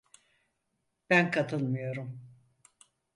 [1.09, 2.21] Ben katılmıyorum.